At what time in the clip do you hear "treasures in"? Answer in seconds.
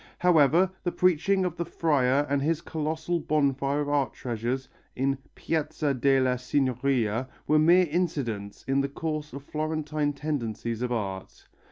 4.13-5.19